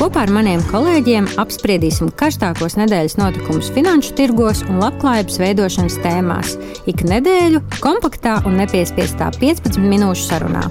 [0.00, 6.54] Kopā ar maniem kolēģiem apspriedīsim karstākos nedēļas notikumus finanšu tirgos un labklājības veidošanas tēmās.
[6.88, 10.62] Ik nedēļu kompaktā un nepiespiestā 15 minūšu sarunā.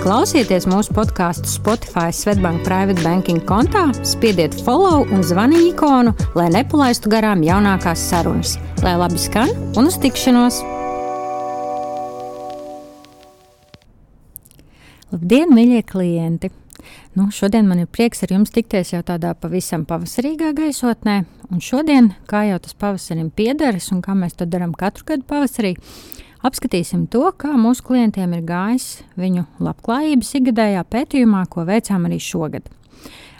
[0.00, 7.12] Klausieties mūsu podkāstu Spotify Svetbank Private Banking kontā, spiediet follow un zvani ikonu, lai nepalaistu
[7.12, 8.54] garām jaunākās sarunas.
[8.80, 10.62] Lai labi skan un uz tikšanos!
[15.12, 16.54] Labdien, mīļie klienti!
[17.18, 21.16] Nu, šodien man ir prieks ar jums tikties jau tādā pavisam pavasarīgā gaisotnē.
[21.50, 25.74] Un šodien, kā jau tas pavasarim piederas un kā mēs to darām katru gadu pavasarī,
[26.46, 32.70] apskatīsim to, kā mūsu klientiem ir gājis viņu labklājības ikgadējā pētījumā, ko veicām arī šogad.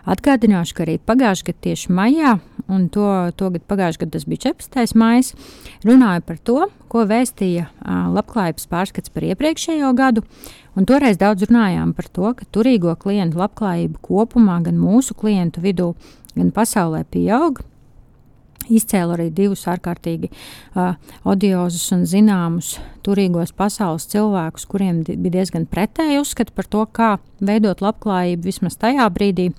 [0.08, 2.34] Atgādināšu, ka arī pagājušajā gadā, tieši maijā,
[2.68, 4.96] un to, to gadu pagājušajā gadā tas bija 14.
[5.00, 5.40] maija,
[5.86, 6.58] runāju par to,
[6.90, 10.24] ko vēstīja uh, labklājības pārskats par iepriekšējo gadu.
[10.78, 15.92] Un toreiz daudz runājām par to, ka turīgo klientu labklājība kopumā, gan mūsu klientu vidū,
[16.36, 17.60] gan pasaulē pieaug
[18.70, 20.94] izcēla arī divus ārkārtīgi uh,
[21.28, 27.80] odiozus un zināmus turīgos pasaules cilvēkus, kuriem bija diezgan pretēji uzskati par to, kā veidot
[27.80, 29.50] labklājību vismaz tajā brīdī.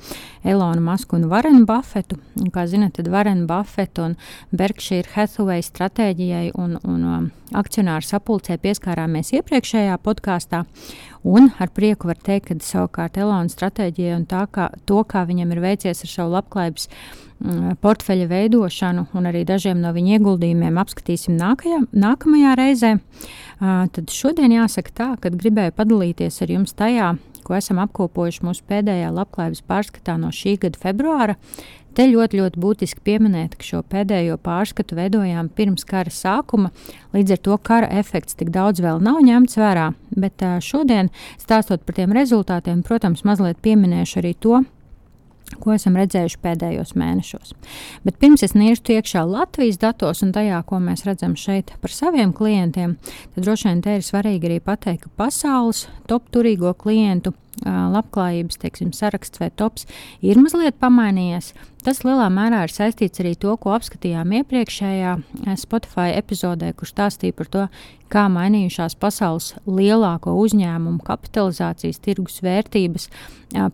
[0.48, 2.18] Elonu Masku un Varenu Buffetu.
[2.40, 4.18] Un, kā zinat, tad Varenu Buffetu un
[4.52, 10.64] Berkshire Hathaway stratēģijai un, un um, akcionāru sapulcē pieskārāmies iepriekšējā podkāstā.
[11.28, 15.54] Un ar prieku var teikt, ka savukārt Elona stratēģija un tā, kā, to, kā viņam
[15.54, 16.90] ir veicies ar savu labklājības
[17.42, 22.92] Mm, portfeļa veidošanu un arī dažiem no viņa ieguldījumiem apskatīsim nākajā, nākamajā reizē.
[23.60, 27.12] Tad šodien jāsaka tā, ka gribēju padalīties ar jums tajā,
[27.46, 31.38] ko esam apkopojuši mūsu pēdējā labklājības pārskatā no šī gada februāra.
[31.92, 36.72] Te ļoti, ļoti būtiski pieminēt, ka šo pēdējo pārskatu veidojām pirms kara sākuma,
[37.12, 39.90] līdz ar to kara efekts tik daudz vēl nav ņemts vērā.
[40.16, 44.62] Bet šodien, stāstot par tiem rezultātiem, protams, mazliet pieminēšu arī to,
[45.60, 47.54] ko esam redzējuši pēdējos mēnešos.
[48.06, 52.34] Bet pirms es nirstu iekšā Latvijas datos un tajā, ko mēs redzam šeit par saviem
[52.38, 52.98] klientiem,
[53.36, 57.34] tad droši vien te ir svarīgi arī pateikt, ka pasaules top turīgo klientu
[57.66, 59.86] labklājības teiksim, saraksts vai tops
[60.24, 61.52] ir mazliet pamainījies.
[61.82, 65.16] Tas lielā mērā ir saistīts arī to, ko apskatījām iepriekšējā
[65.58, 67.66] Spotify epizodē, kur stāstīja par to,
[68.12, 73.10] kā mainījušās pasaules lielāko uzņēmumu kapitalizācijas tirgus vērtības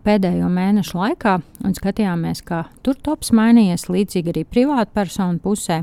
[0.04, 5.82] pēdējo mēnešu laikā, un skatījāmies, kā tur tops mainījies, līdzīgi arī privātpersonu pusē.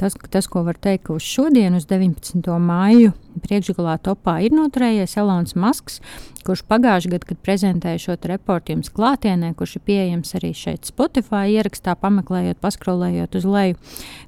[0.00, 2.46] Tas, tas, ko var teikt, ka uz šodien, uz 19.
[2.62, 6.00] māju, priekšgalā topā ir noturējies Elonas Masks,
[6.46, 11.50] kurš pagājušajā gadā, kad prezentēja šo reportu jums klātienē, kurš ir pieejams arī šeit Spotify
[11.56, 13.78] ierakstā, pameklējot, paskrolējot uz leju,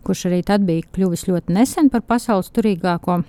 [0.07, 3.23] kurš arī tad bija kļuvis ļoti nesen par pasaules turīgāko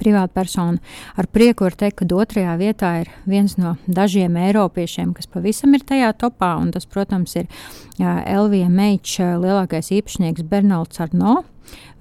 [0.00, 0.80] privātpersona.
[1.16, 5.84] Ar prieku var teikt, ka otrajā vietā ir viens no dažiem eiropiešiem, kas pavisam ir
[5.86, 7.46] tajā topā, tas, protams, ir
[8.00, 11.44] LVMH lielākais īpašnieks Bernards Arno.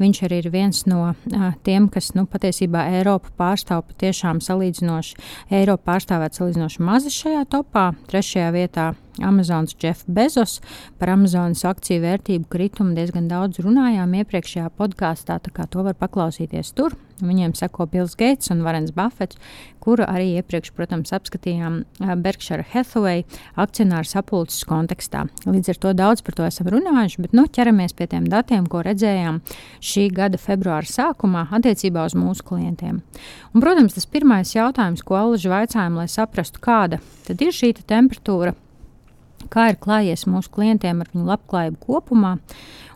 [0.01, 5.17] Viņš arī ir viens no uh, tiem, kas nu, patiesībā Eiropu pārstāv patiešām salīdzinoši,
[5.55, 7.89] Eiropu pārstāvēt salīdzinoši mazi šajā topā.
[8.11, 8.91] Trešajā vietā
[9.23, 10.59] Amazonas Jeff Bezos
[10.99, 16.73] par Amazonas akciju vērtību kritumu diezgan daudz runājām iepriekšējā podkāstā, tā kā to var paklausīties
[16.75, 16.97] tur.
[17.23, 19.37] Viņiem seko Bills Gates un Varens Buffets,
[19.79, 21.77] kuru arī iepriekš, protams, apskatījām
[22.19, 23.23] Berkshire Hathaway
[23.55, 25.23] akcionāru sapulces kontekstā.
[25.47, 28.83] Līdz ar to daudz par to esam runājuši, bet nu, ķeramies pie tiem datiem, ko
[28.83, 29.39] redzējām
[29.79, 32.99] šī gada februāra sākumā attiecībā uz mūsu klientiem.
[33.53, 36.99] Un, protams, tas pirmais jautājums, ko Alaži vaicājām, lai saprastu, kāda
[37.31, 38.57] ir šī te temperatūra
[39.51, 42.37] kā ir klājies mūsu klientiem ar viņu labklājību kopumā.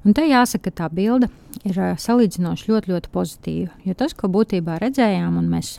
[0.05, 1.27] Un te jāsaka, ka tā bilde
[1.67, 3.73] ir salīdzinoši ļoti, ļoti pozitīva.
[3.85, 5.77] Jo tas, ko būtībā redzējām, un mēs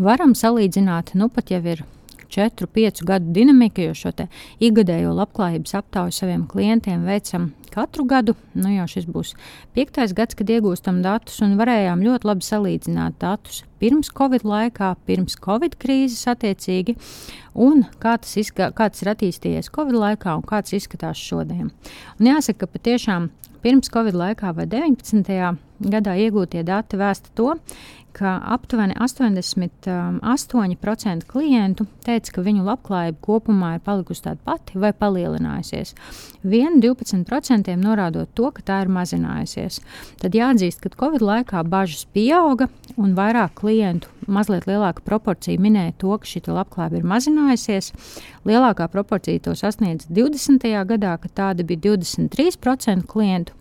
[0.00, 1.84] varam salīdzināt, nu pat jau ir
[2.28, 4.12] 4, 5 gadu dinamika, jo šo
[4.60, 8.34] ikgadējo labklājības aptauju saviem klientiem veicam katru gadu.
[8.54, 9.34] Nu, jau šis būs
[9.76, 15.38] piektais gads, kad iegūstam datus un varējām ļoti labi salīdzināt datus pirms Covid laikā, pirms
[15.42, 16.96] Covid krīzes attiecīgi,
[17.54, 21.70] un kā tas, izska, kā tas ir attīstījies Covid laikā un kāds izskatās šodien.
[22.18, 23.30] Un jāsaka, ka patiešām
[23.62, 25.54] pirms Covid laikā vai 19.
[25.92, 27.54] gadā iegūtie dati vēsta to,
[28.18, 29.86] ka aptuveni 88%
[31.12, 35.94] um, klientu teica, ka viņu labklājība kopumā ir palikusi tāda pati vai palielinājusies.
[36.42, 39.80] Vien 12% norādot to, ka tā ir mazinājusies.
[40.22, 46.14] Tad jāatzīst, ka Covid laikā bažas pieauga un vairāk klientu, mazliet lielāka proporcija minēja to,
[46.14, 47.92] ka šī labklājība ir mazinājusies.
[48.48, 50.70] Lielākā proporcija to sasniedz 20.
[50.94, 53.57] gadā, kad tāda bija 23% klientu.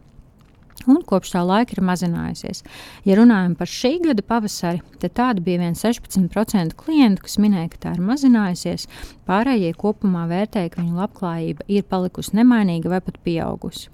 [0.87, 2.63] Un kopš tā laika ir mazinājusies.
[3.07, 7.83] Ja runājam par šī gada pavasari, tad tāda bija vien 16% klientu, kas minēja, ka
[7.87, 8.87] tā ir mazinājusies.
[9.27, 13.91] Pārējie kopumā vērtēja, ka viņu labklājība ir palikusi nemainīga vai pat pieaugusi.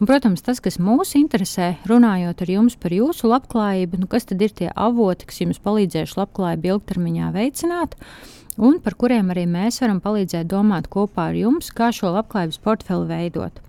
[0.00, 4.42] Un, protams, tas, kas mūs interesē, runājot ar jums par jūsu labklājību, nu, kas tad
[4.42, 7.98] ir tie avoti, kas jums palīdzējuši labklājību ilgtermiņā veicināt,
[8.56, 13.10] un par kuriem arī mēs varam palīdzēt domāt kopā ar jums, kā šo labklājības portfeli
[13.12, 13.62] veidot.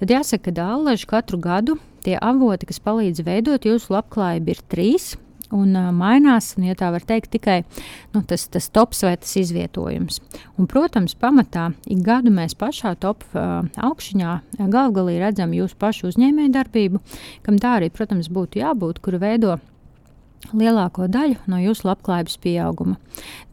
[0.00, 5.12] Tad jāsaka, ka dālaži katru gadu tie avoti, kas palīdz veidot jūsu labklājību, ir trīs.
[5.50, 7.56] Un uh, mainās, un, ja tā var teikt, tikai
[8.14, 10.20] nu, tas, tas tops vai tas izvietojums.
[10.54, 17.02] Un, protams, pamatā ik gadu mēs pašā top uh, augšņā galvgalī redzam jūsu pašu uzņēmējdarbību,
[17.42, 19.58] kam tā arī, protams, būtu jābūt, kuru veido
[20.56, 22.96] lielāko daļu no jūsu labklājības pieauguma.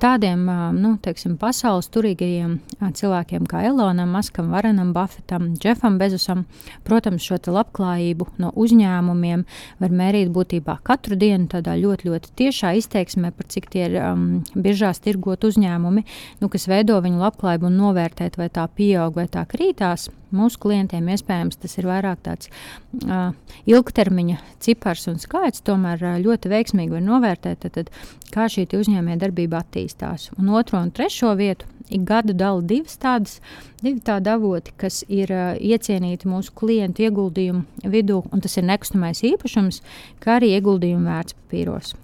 [0.01, 0.45] Tādiem
[0.77, 2.57] nu, teiksim, pasaules turīgajiem
[2.99, 6.45] cilvēkiem kā Elonam, Maskam, Varanam, Buffetam, Jeffam Bezosam,
[6.87, 9.45] protams, šo labklājību no uzņēmumiem
[9.81, 14.27] var mērīt būtībā katru dienu tādā ļoti, ļoti tiešā izteiksmē, par cik tie ir um,
[14.55, 16.05] biržās tirgot uzņēmumi,
[16.41, 20.09] nu, kas veido viņu labklājību un novērtēt, vai tā pieaug vai tā krītās.
[20.35, 22.49] Mūsu klientiem iespējams tas ir vairāk tāds
[23.05, 23.31] uh,
[23.69, 27.91] ilgtermiņa cipars un skaits, tomēr uh, ļoti veiksmīgi var novērtēt, tad, tad,
[28.33, 30.31] kā šī uzņēmējdarbība attīstās.
[30.37, 33.37] Un otro un trešo vietu ik gadu dala divas tādas,
[33.79, 39.23] divi tādi avoti, kas ir uh, iecienīti mūsu klientu ieguldījumu vidū, un tas ir nekustamais
[39.31, 39.79] īpašums,
[40.23, 41.95] kā arī ieguldījumu vērtspapīros.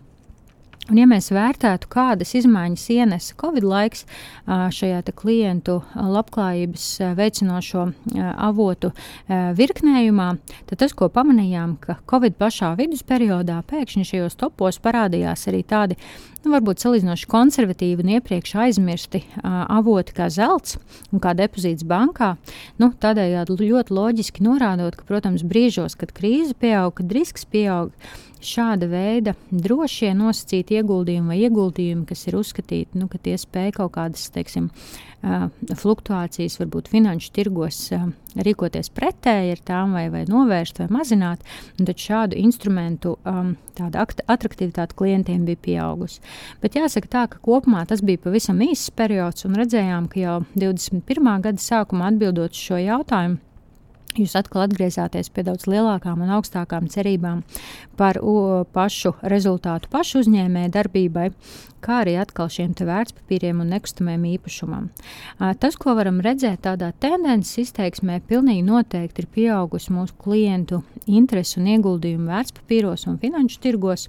[0.91, 4.03] Un, ja mēs vērtētu, kādas izmaiņas ienesa Covid laiks
[4.45, 7.85] šajā klientu labklājības veicinošo
[8.19, 8.91] avotu
[9.29, 10.27] virknējumā,
[10.67, 15.99] tad tas, ko pamanījām, ka Covid pašā vidusperiodā pēkšņi šajos topos parādījās arī tādi,
[16.43, 20.77] nu, varbūt salīdzinoši konservatīvi un iepriekš aizmirsti avoti kā zelts
[21.11, 22.33] un kā depozīts bankā.
[22.81, 27.93] Nu, tādējādi ļoti loģiski norādot, ka, protams, brīžos, kad krīze pieaug, kad risks pieaug,
[28.43, 33.93] šāda veida drošie nosacīti ieguldījumi vai ieguldījumi, kas ir uzskatīti, nu, ka tie spēj kaut
[33.95, 34.69] kādas, teiksim,
[35.79, 37.85] fluktuācijas, varbūt finanšu tirgos
[38.35, 41.43] rīkoties pretēji ar tām vai, vai novērst vai mazināt,
[41.77, 46.21] tad šādu instrumentu um, attraktivitāte klientiem bija pieaugusi.
[46.63, 51.33] Bet jāsaka tā, ka kopumā tas bija pavisam īsts periods un redzējām, ka jau 21.
[51.47, 53.41] gada sākumā atbildot uz šo jautājumu,
[54.13, 57.39] Jūs atkal atgriezāties pie daudz lielākām un augstākām cerībām
[57.97, 61.31] par o, pašu rezultātu, pašu uzņēmēju darbībai,
[61.83, 64.89] kā arī atkal šiem vērtspapīriem un nekustamiem īpašumam.
[65.61, 71.69] Tas, ko varam redzēt tādā tendences izteiksmē, pilnīgi noteikti ir pieaugusi mūsu klientu interesi un
[71.75, 74.07] ieguldījumu vērtspapīros un finanšu tirgos.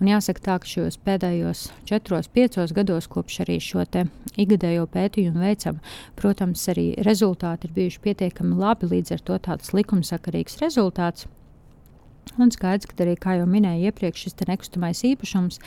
[0.00, 3.84] Un jāsaka tā, ka šajos pēdējos četros, piecos gados, kopš arī šo
[4.40, 5.80] ikgadējo pētījumu veicam,
[6.16, 11.28] protams, arī rezultāti ir bijuši pietiekami labi, līdz ar to tāds likumsakarīgs rezultāts.
[12.40, 15.58] Un skaidrs, ka arī, kā jau minēju iepriekš, šis nekustamais īpašums,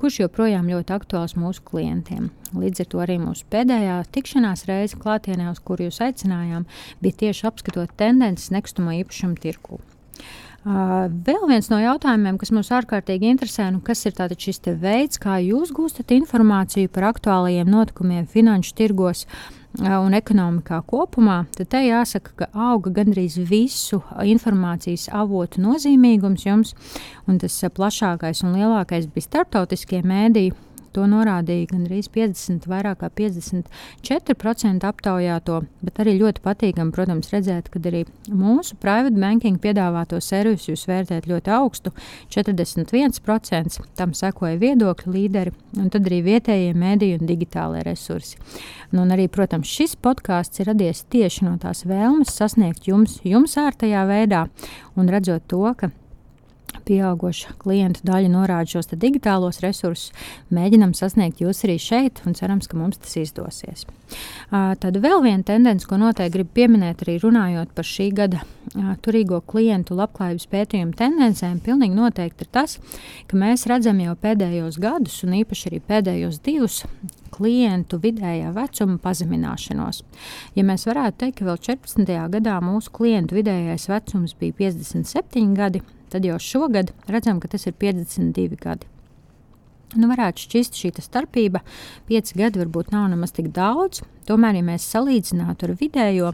[0.00, 2.30] kurš joprojām ļoti aktuāls mūsu klientiem.
[2.56, 6.68] Līdz ar to arī mūsu pēdējā tikšanās reize klātienē, uz kuru jūs aicinājām,
[7.02, 9.80] bija tieši apskatot tendences nekustamā īpašuma tirku.
[10.62, 15.40] Uh, vēl viens no jautājumiem, kas mums ārkārtīgi interesē, nu, kas ir šis veids, kā
[15.42, 19.26] jūs gūstat informāciju par aktuālajiem notikumiem finanšu tirgos
[19.80, 26.74] un ekonomikā kopumā, tad te jāsaka, ka auga gandrīz visu informācijas avotu nozīmīgums jums,
[27.26, 30.52] un tas plašākais un lielākais bija starptautiskie mēdīji
[30.92, 37.80] To norādīja gandrīz 50, vairāk kā 54% aptaujāto, bet arī ļoti patīkami, protams, redzēt, ka
[37.88, 41.94] arī mūsu private banking piedāvāto servisu jūs vērtējat ļoti augstu-
[42.34, 43.80] 41%.
[43.96, 48.36] Tam sekoja viedokļu līderi, un tad arī vietējie mēdīji un digitālai resursi.
[48.92, 53.56] Nu, un arī, protams, šis podkāsts ir radies tieši no tās vēlmes sasniegt jums, jums
[53.56, 54.48] ārtajā veidā,
[54.96, 55.90] un redzot to, ka
[56.88, 60.12] pieauguša klientu daļa norāda šos digitālos resursus.
[60.54, 63.86] Mēģinam sasniegt jūs arī šeit, un cerams, ka mums tas izdosies.
[64.50, 68.42] Tad vēl viena tendence, ko noteikti gribu pieminēt, arī runājot par šī gada
[69.04, 72.78] turīgo klientu labklājības pētījumu tendencēm, pilnīgi noteikti ir tas,
[73.28, 76.82] ka mēs redzam jau pēdējos gadus, un īpaši arī pēdējos divus
[77.32, 80.02] klientu vidējā vecuma pazemināšanos.
[80.56, 82.16] Ja mēs varētu teikt, ka vēl 14.
[82.36, 87.76] gadā mūsu klientu vidējais vecums bija 57 gadi, tad jau šogad redzam, ka tas ir
[87.80, 88.91] 52 gadi.
[89.92, 91.60] Nu, varētu šķist šī starpība,
[92.08, 94.00] pieci gadi varbūt nav nemaz tik daudz.
[94.24, 96.30] Tomēr, ja mēs salīdzinātu ar vidējo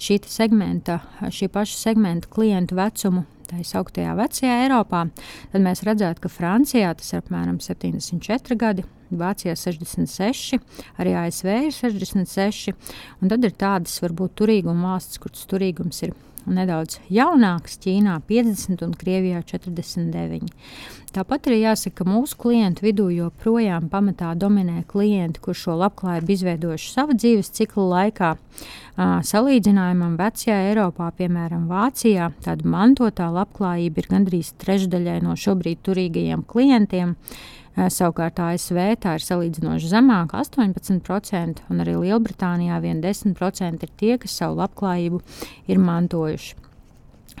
[0.00, 5.04] šī segmenta, šī paša segmenta klientu vecumu, tā izsauktajā vecajā Eiropā,
[5.52, 10.62] tad mēs redzētu, ka Francijā tas ir apmēram 74 gadi, Vācijā 66,
[10.98, 12.72] arī ASV ir 66,
[13.20, 16.16] un tad ir tādas varbūt turīguma valstis, kur tas turīgums ir
[16.50, 20.50] nedaudz jaunāks, Ķīnā 50 un Krievijā 49.
[21.14, 26.90] Tāpat arī jāsaka, ka mūsu klientu vidū joprojām pamatā dominē klienti, kur šo labklājību izveidojuši
[26.90, 28.30] sava dzīves cikla laikā.
[29.30, 37.14] Salīdzinājumam vecajā Eiropā, piemēram, Vācijā, tāda mantotā labklājība ir gandrīz trešdaļai no šobrīd turīgajiem klientiem.
[37.74, 44.36] Savukārt ASV tā ir salīdzinoši zemāka, 18%, un arī Lielbritānijā vien 10% ir tie, kas
[44.38, 45.18] savu labklājību
[45.66, 46.60] ir mantojuši.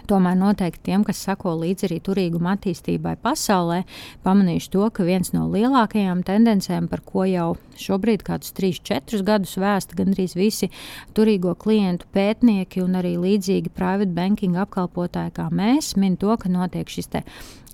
[0.04, 3.78] Tomēr noteikti tiem, kas sako līdzi arī turīguma attīstībai pasaulē,
[4.26, 7.46] pamanījuši to, ka viens no lielākajām tendencēm, par ko jau
[7.80, 10.68] šobrīd kādus 3-4 gadus vēsta gandrīz visi
[11.16, 16.90] turīgo klientu pētnieki un arī līdzīgi private banking apkalpotāji kā mēs, min to, ka notiek
[16.90, 17.14] šis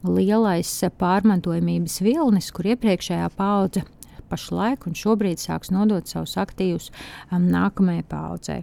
[0.07, 3.85] lielais pārmantojamības vilnis, kur iepriekšējā paudze
[4.30, 6.90] pašlaik un šobrīd sāks nodot savus aktīvus
[7.30, 8.61] um, nākamajai paudzei.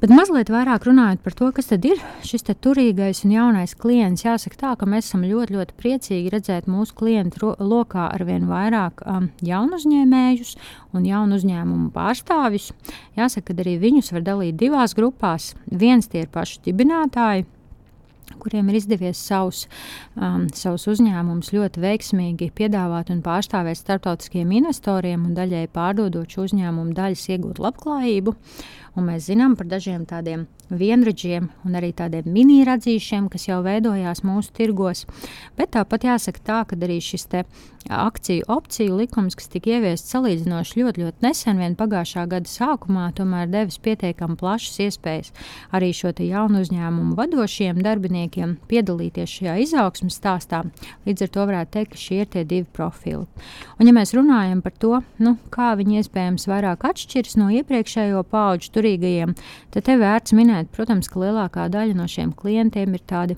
[0.00, 4.56] Bet mazliet vairāk runājot par to, kas tad ir šis turīgais un jaunais klients, jāsaka
[4.62, 9.28] tā, ka mēs esam ļoti, ļoti priecīgi redzēt mūsu klientu lokā ar vien vairāk um,
[9.44, 10.54] jaunu uzņēmējus
[10.96, 12.70] un jaunu uzņēmumu pārstāvjus.
[13.20, 15.52] Jāsaka, ka arī viņus var dalīt divās grupās.
[15.68, 17.44] Viens tie ir paši dibinātāji,
[18.38, 19.64] kuriem ir izdevies savus,
[20.16, 26.96] um, savus uzņēmumus ļoti veiksmīgi piedāvāt un pārstāvēt starptautiskiem investoriem un daļai pārdodot šo uzņēmumu
[26.96, 28.36] daļas iegūt labklājību.
[28.96, 34.54] Un mēs zinām par dažiem tādiem vienradžiem un arī tādiem mini-radzīšiem, kas jau veidojās mūsu
[34.56, 35.06] tirgos.
[35.58, 37.28] Bet tāpat jāsaka tā, ka arī šis
[37.88, 43.48] akciju opciju likums, kas tika ieviests salīdzinoši ļoti, ļoti nesen, vien pagājušā gada sākumā, tomēr
[43.50, 45.32] devis pietiekami plašas iespējas
[45.72, 50.62] arī šo jaunu uzņēmumu vadošiem darbiniekiem piedalīties šajā izaugsmas stāstā.
[51.08, 53.24] Līdz ar to varētu teikt, ka šie ir tie divi profili.
[53.78, 58.74] Un, ja mēs runājam par to, nu, kā viņi iespējams vairāk atšķiras no iepriekšējo pauģu
[58.76, 59.34] turīgajiem,
[59.72, 63.36] tad te vērts minēt, protams, ka lielākā daļa no šiem klientiem ir tādi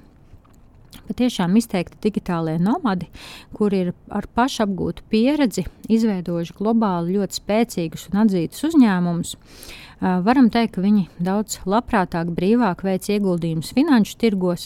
[1.08, 3.08] patiešām izteikti digitālie nomadi,
[3.56, 9.36] kur ir ar pašapgūtu pieredzi izveidojuši globāli ļoti spēcīgus un atzītus uzņēmumus.
[10.02, 14.64] Varam teikt, ka viņi daudz labprātāk, brīvāk veic ieguldījumus finanšu tirgos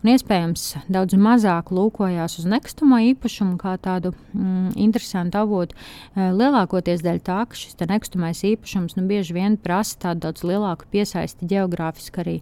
[0.00, 5.76] un iespējams daudz mazāk lūkojās uz nekustamo īpašumu kā tādu mm, interesantu avotu.
[6.16, 11.50] Lielākoties dēļ tā, ka šis nekustamais īpašums nu, bieži vien prasa tādu daudz lielāku piesaisti
[11.52, 12.36] geogrāfiski arī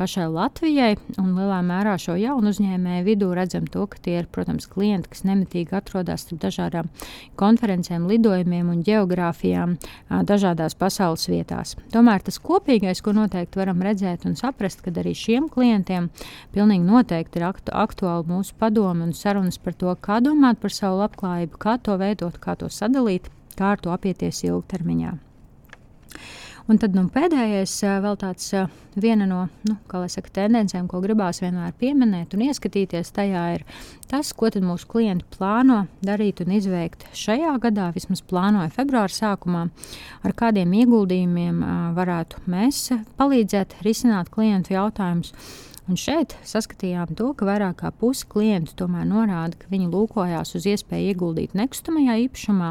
[0.00, 4.66] pašai Latvijai un lielā mērā šo jaunu uzņēmēju vidū redzam to, ka tie ir, protams,
[4.66, 6.90] klienti, kas nemitīgi atrodas starp dažādām
[7.38, 9.78] konferencēm, lidojumiem un geogrāfijām
[10.26, 11.76] dažādās pasaules vietās.
[11.92, 16.08] Tomēr tas kopīgais, ko noteikti varam redzēt un saprast, ka arī šiem klientiem
[16.54, 21.02] pilnīgi noteikti ir aktu, aktuāli mūsu padomi un sarunas par to, kā domāt par savu
[21.02, 25.12] labklājību, kā to veidot, kā to sadalīt, kā ar to apieties ilgtermiņā.
[26.72, 28.46] Un tad nu, pēdējais, vēl tāds
[28.96, 29.74] viena no nu,
[30.08, 33.66] saka, tendencēm, ko gribās vienmēr pieminēt un ieskatīties tajā, ir
[34.08, 39.66] tas, ko mūsu klienti plāno darīt un izveikt šajā gadā, vismaz plānoja februāra sākumā,
[40.24, 41.60] ar kādiem ieguldījumiem
[41.98, 42.86] varētu mēs
[43.20, 45.34] palīdzēt risināt klientu jautājumus.
[45.92, 50.64] Un šeit saskatījām to, ka vairāk kā pusi klientu tomēr norāda, ka viņi lūkojās uz
[50.70, 52.70] iespēju ieguldīt nekustamajā īpašumā.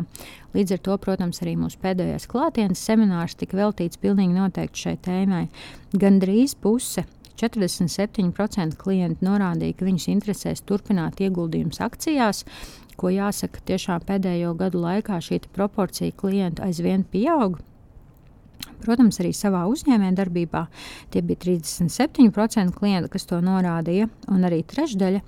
[0.56, 5.44] Līdz ar to, protams, arī mūsu pēdējais klātienes seminārs tika veltīts pilnīgi noteikti šai tēmai.
[6.02, 7.06] Gan drīz puse
[7.38, 12.42] 47% klienti norādīja, ka viņus interesēs turpināt ieguldījumus akcijās,
[12.98, 17.62] ko jāsaka, tiešām pēdējo gadu laikā šī proporcija klientu aizvien pieauga.
[18.82, 20.62] Protams, arī savā uzņēmējdarbībā
[21.14, 25.22] tie bija 37% klientu, kas to norādīja, un arī trešdaļa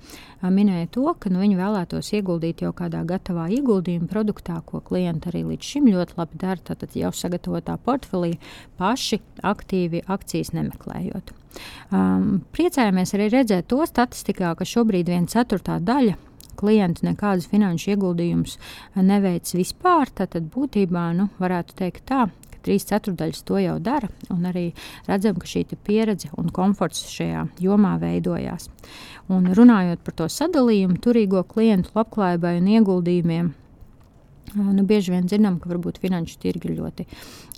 [0.54, 5.44] minēja to, ka nu, viņi vēlētos ieguldīt jau kādā gatavā ieguldījuma produktā, ko klienti arī
[5.52, 6.60] līdz šim ļoti labi dara.
[6.64, 8.34] Tad jau sagatavotā portfelī
[8.80, 11.34] paši aktīvi akcijas nemeklējot.
[11.94, 16.16] Um, priecājamies arī redzēt to statistikā, ka šobrīd viena ceturtā daļa
[16.58, 18.58] klienti nekādus finanšu ieguldījumus
[19.02, 20.10] neveic vispār.
[20.14, 22.26] Tad būtībā nu, varētu teikt tā,
[22.64, 24.66] trīs ceturdaļas to jau dara, un arī
[25.08, 28.70] redzam, ka šī pieredze un komforts šajā jomā veidojās.
[29.32, 33.52] Un runājot par to sadalījumu, turīgo klientu labklājībai un ieguldījumiem,
[34.54, 37.06] nu, bieži vien zinām, ka varbūt finanšu tirgi ir ļoti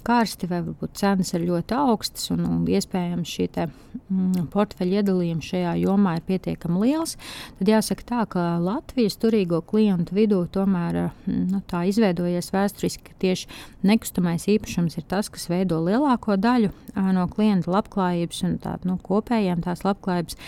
[0.07, 3.67] karsti, vai varbūt cenas ir ļoti augstas, un, un iespējams šī te,
[4.07, 7.17] mm, portfeļa iedalījuma šajā jomā ir pietiekami liels,
[7.59, 13.19] tad jāsaka tā, ka Latvijas turīgo klientu vidū tomēr mm, nu, tā izveidojies vēsturiski, ka
[13.27, 13.51] tieši
[13.87, 16.73] nekustamais īpašums ir tas, kas veido lielāko daļu
[17.17, 20.39] no klienta labklājības un tā, nu, kopējiem tās labklājības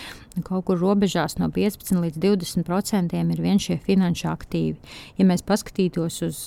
[0.45, 4.77] kaut kur robežās no 15 līdz 20 procentiem ir vien šie finanšu aktīvi.
[5.19, 6.41] Ja mēs paskatītos uz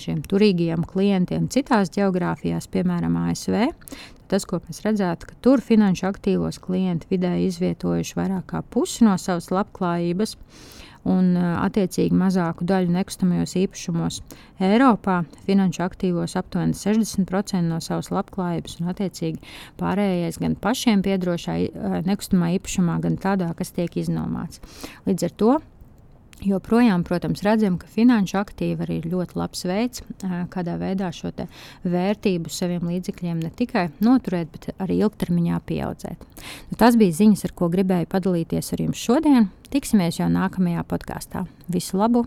[0.00, 3.72] šiem turīgajiem klientiem citās geogrāfijās, parādījās piemēram ASV,
[4.28, 9.16] tas, ko mēs redzētu, ka tur finanšu aktīvos klienti vidēji izvietojuši vairāk kā pusi no
[9.18, 10.36] savas labklājības.
[11.04, 14.22] Un, attiecīgi, mazāku daļu nekustamajos īpašumos.
[14.56, 19.42] Eiropā finanšu aktīvos aptuveni 60% no savas labklājības, un, attiecīgi,
[19.76, 21.58] pārējais gan pašiem piedrošā
[22.08, 24.64] nekustamā īpašumā, gan tādā, kas tiek iznomāts.
[25.04, 25.52] Līdz ar to
[26.42, 30.02] Joprojām, protams, redzam, ka finanšu aktīvi arī ir ļoti labs veids,
[30.52, 31.30] kādā veidā šo
[31.86, 36.28] vērtību saviem līdzekļiem ne tikai noturēt, bet arī ilgtermiņā pieaudzēt.
[36.70, 39.52] Nu, tas bija ziņas, ar ko gribēju padalīties ar jums šodien.
[39.72, 41.46] Tiksimies jau nākamajā podkāstā.
[41.70, 42.26] Visu labu!